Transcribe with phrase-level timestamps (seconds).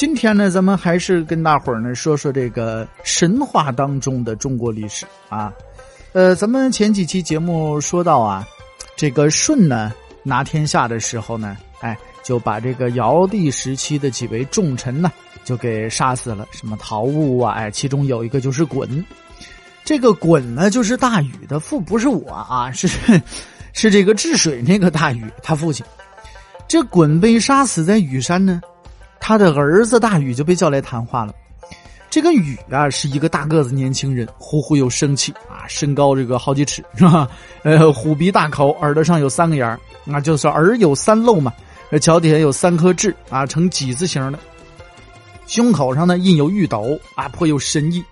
[0.00, 5.52] 今天呢，咱们还是跟大伙儿呢说说这个神话当中的中国历史啊。
[6.14, 8.48] 呃，咱们前几期节目说到啊，
[8.96, 9.92] 这个舜呢
[10.22, 15.12] 拿天下的时候呢，哎，就把这个尧帝时期的几位重臣呢
[15.44, 19.04] 就给杀死了，什么陶物啊，哎，其中有一个就是鲧。
[19.84, 22.88] 这个鲧呢，就是大禹的父，不是我啊，是
[23.74, 25.84] 是这个治水那个大禹他父亲。
[26.66, 28.62] 这鲧被杀死在羽山呢。
[29.20, 31.32] 他的儿子大禹就被叫来谈话了。
[32.08, 37.28] 这个禹啊，是一个大个子年轻人，呼呼有生气啊，身高这个好几尺是吧？
[37.62, 41.52] 呃，虎鼻大口，耳朵上有三个眼儿，那就是耳有三漏嘛。
[42.00, 44.38] 脚底下有三颗痣啊，呈几字形的。
[45.46, 48.02] 胸口上呢印有玉斗啊，颇有深意。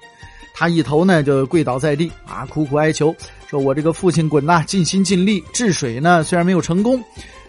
[0.55, 3.15] 他一头呢就跪倒在地啊，苦苦哀求，
[3.49, 7.03] 说我这个父亲滚呐，尽心尽力治水呢，虽然没有成功，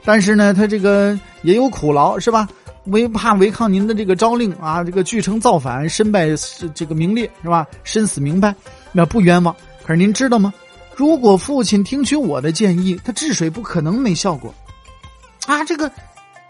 [0.03, 2.47] 但是呢，他这个也有苦劳是吧？
[2.89, 6.27] 为怕违抗您的这个诏令啊，这个据城造反，身败
[6.75, 7.65] 这个名裂是吧？
[7.83, 8.53] 身死名败，
[8.91, 9.55] 那不冤枉。
[9.83, 10.53] 可是您知道吗？
[10.95, 14.53] 如果父亲听取我的建议，他治水不可能没效果。
[15.47, 15.89] 啊，这个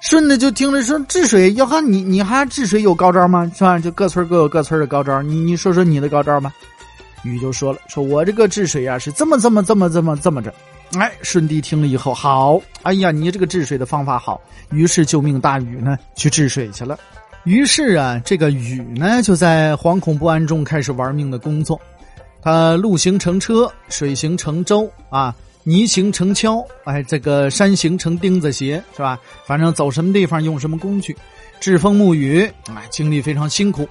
[0.01, 3.49] 顺子就听着说治水，要喊你你还治水有高招吗？
[3.55, 3.77] 是吧？
[3.77, 6.51] 就各村各有各村的高招，你你说说你的高招吧。
[7.23, 10.53] 禹就说了，说我这个治水啊是这么这么这么这么这么着。
[10.97, 16.97] 哎，舜帝听了以后，好，哎呀，你这个治水的方法好，于是就命大禹呢去治水去了。
[17.43, 21.79] 于是啊，这个禹呢就在惶恐不安中开始玩命的工作。
[22.41, 29.19] 他陆行乘车，水行乘舟啊，泥行乘橇，哎，这个山行乘钉子鞋，是吧？
[29.45, 31.15] 反正走什么地方用什么工具，
[31.59, 32.41] 栉风沐雨，
[32.73, 33.87] 哎，经历非常辛苦。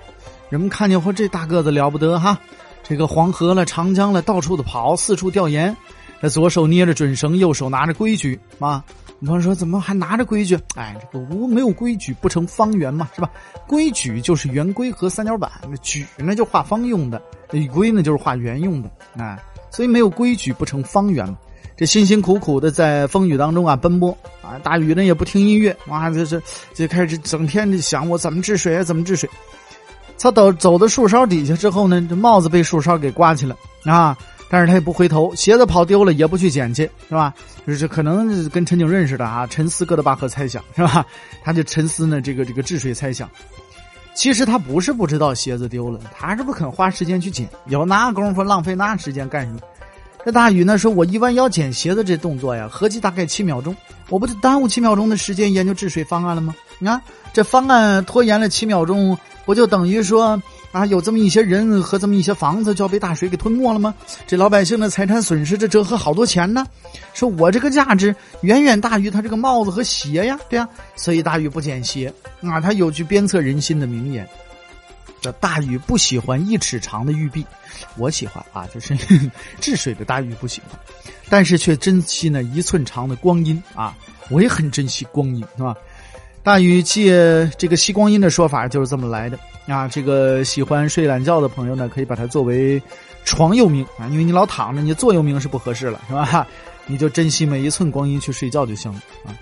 [0.50, 2.38] 人们看见嚯，这大个子了不得哈，
[2.82, 5.76] 这个黄河了、长江了，到处的跑，四处调研。
[6.20, 8.84] 那左手捏着准绳，右手拿着规矩啊！
[9.20, 10.58] 我们说怎么还拿着规矩？
[10.76, 13.30] 哎，这个无没有规矩不成方圆嘛，是吧？
[13.66, 17.20] 规矩就是圆规和三角板，那矩呢就画方用的，
[17.50, 19.38] 那规呢就是画圆用的啊。
[19.70, 21.36] 所以没有规矩不成方圆嘛。
[21.76, 26.40] 这辛辛苦苦的在风雨当中啊奔波啊，大雨呢也不听音乐，哇，这这
[26.74, 29.28] 就开始整天的想我怎么治水啊，怎么治水。
[30.20, 34.16] 他走走到树梢底下之后呢，这帽子被树梢给刮起了啊。
[34.50, 37.34] 但是他也不回头，鞋子跑丢了也不去捡去，是吧？
[37.66, 41.04] 就是可能跟陈景润似的啊，沉思哥德巴赫猜想，是吧？
[41.42, 43.28] 他就沉思呢，这个这个治水猜想。
[44.14, 49.60] 其实他不是不知道鞋子丢了，他是不肯花时间去捡，有那功夫浪费那时间干什么？
[50.24, 53.74] 这大禹呢说：“我一弯腰捡鞋子这动作呀，合计大概七秒钟，
[54.10, 56.54] 我不就耽误七秒钟的时间研究治水方案了吗？
[56.78, 57.00] 你看
[57.32, 60.40] 这方案拖延了七秒钟，不就等于说？”
[60.70, 63.94] 啊，有这么一些人和这么一些房子就要被大水给吞没了吗？
[64.26, 66.66] 这老百姓的财产损失，这折合好多钱呢。
[67.14, 70.68] 说我这个价值远远大于他这个帽子和鞋呀，对呀。
[70.94, 72.12] 所以大禹不捡鞋
[72.42, 72.60] 啊。
[72.60, 74.28] 他有句鞭策人心的名言：
[75.20, 77.44] 这大禹不喜欢一尺长的玉璧，
[77.96, 78.96] 我喜欢啊，就是
[79.60, 80.78] 治水的大禹不喜欢，
[81.28, 83.96] 但是却珍惜那一寸长的光阴啊。
[84.30, 85.74] 我也很珍惜光阴，是吧？
[86.42, 89.88] 大禹借这个吸光阴的说法就是这么来的啊！
[89.88, 92.80] 这个喜欢睡懒觉的朋友呢，可以把它作为
[93.24, 96.46] 床右铭啊，因为你老躺着，你坐右铭是不合适了，是吧？
[96.86, 99.36] 你就珍惜每一寸光阴去睡觉就行了啊！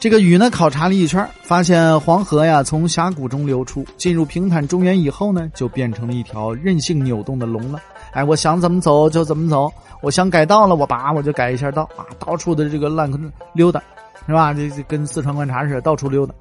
[0.00, 7.80] 这个禹呢，考察了一圈，发现黄河呀从峡谷中流出，进入平坦中原以后呢，就变成了一条任性扭动的龙了。
[8.12, 13.10] 哎，我想怎么走就怎么走，我想改道了，我拔我就改一下道啊，到处的这个乱
[13.52, 13.82] 溜达。
[14.26, 14.52] 是吧？
[14.52, 16.34] 这这跟四川观察似的，到处溜达。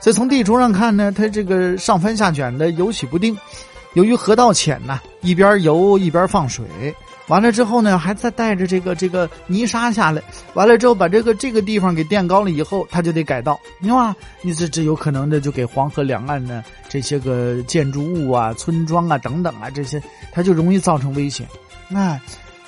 [0.00, 3.36] 所以从地图上看呢，它这个上翻下卷的，游起不定。
[3.92, 6.64] 由于河道浅呐，一边游一边放水，
[7.28, 10.22] 完了之后呢，还再带着这个这个泥沙下来。
[10.54, 14.14] 完了之后，把这个这个地方给垫高了以后，它就得改道，你吧？
[14.42, 21.46] 你这这有可能的，就给黄河两岸呢这些个建筑物啊、村庄啊等等啊这些，它就容易造成危险。
[21.94, 22.20] 哎。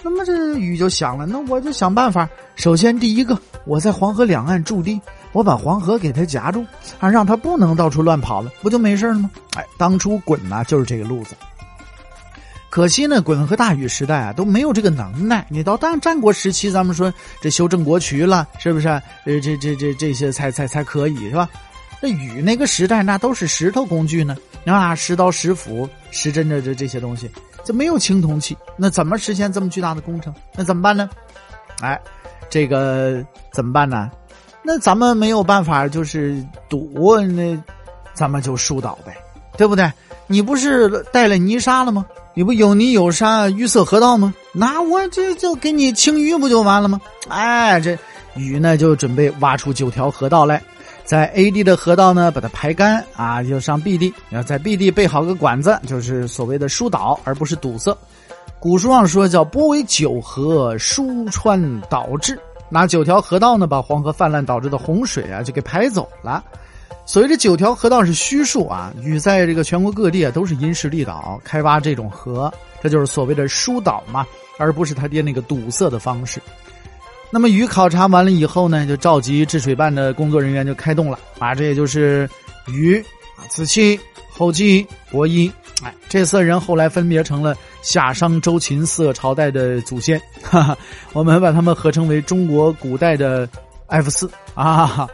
[0.03, 2.29] 那么这禹就想了，那我就想办法。
[2.55, 5.01] 首先第一个，我在黄河两岸驻地，
[5.33, 6.65] 我把黄河给它夹住，
[7.01, 9.29] 啊，让它不能到处乱跑了，不就没事了吗？
[9.57, 11.35] 哎，当初鲧呐就是这个路子。
[12.77, 15.47] 可惜呢，鲧和大禹时代啊都没有这个能耐。
[15.49, 18.87] 你到当战国时期，咱们说这修正国渠了，是不是？
[18.87, 21.49] 呃，这这这这些才才才可以是吧？
[22.03, 24.37] 那禹那个时代那都是石头工具呢，
[24.67, 27.31] 啊，石刀、石斧、石针的这这些东西，
[27.65, 30.35] 这没有青铜器，那怎么实现这么巨大的工程？
[30.55, 31.09] 那怎么办呢？
[31.81, 31.99] 哎，
[32.51, 33.25] 这个
[33.55, 34.11] 怎么办呢？
[34.63, 37.57] 那咱们没有办法，就是赌，那
[38.13, 39.17] 咱们就疏导呗，
[39.57, 39.91] 对不对？
[40.27, 42.05] 你不是带了泥沙了吗？
[42.35, 44.35] 你不有泥有沙，淤塞河道吗？
[44.53, 47.01] 那我这就给你清淤不就完了吗？
[47.29, 47.97] 哎，这
[48.35, 50.63] 禹呢就准备挖出九条河道来。
[51.05, 57.97] 在 A 地的河道呢，把它排干啊，就上 B 地，要在 B 地备好个管子，就是所谓的疏导，而不是堵塞。
[58.59, 62.37] 古书上说叫波为九河，疏川导致，
[62.69, 66.43] 拿九条河道呢，把黄河泛滥导致的洪水啊，就给排走了。
[67.07, 74.27] 所谓这九条河道是虚数啊，禹在这个全国各地啊，都是因势利导开挖这种河，这就是所谓的疏导嘛，
[74.59, 76.43] 而不是他爹那个堵塞的方式。
[77.31, 82.29] 那么禹考察完了以后呢，就召集治水办的工作人员就开动了啊，这也就是
[82.67, 83.01] 禹、
[83.49, 83.99] 子期、
[84.29, 85.51] 后稷、伯益，
[85.85, 90.79] 哎，这四人后来分别成了夏商周秦四个朝代的祖先，哈哈，
[91.13, 93.49] 我们把他们合称为中国古代的
[93.87, 95.09] F 四啊。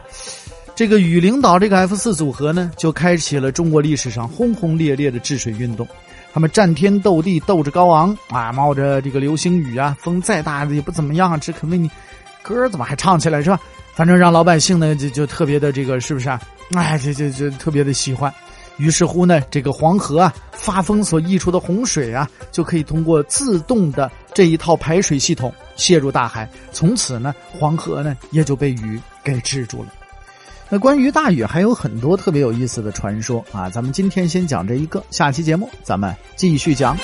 [0.75, 5.87] 这个禹领导这个 F 四组合呢，就开启了中国历史上轰轰烈烈的治水运动。
[6.33, 11.89] 他们战天斗地，斗志高昂啊，冒着这个流星雨啊，风再大也不怎么样，只肯为你。
[12.41, 13.59] 歌怎么还唱起来是吧？
[13.93, 16.41] 反正让老百姓呢就就特别的这个是不是啊？
[16.73, 18.33] 哎，这这这特别的喜欢。
[18.77, 26.49] 于是乎呢，这个黄河啊发疯所溢出的洪水啊，就可以通过自动的这一套排水系统泄入大海。
[26.71, 29.89] 从此呢，黄河呢也就被雨给治住了。
[30.69, 36.97] 那关于大禹还有很多特别有意思的传说啊，咱们今天先讲这一个，下期节目咱们继续讲。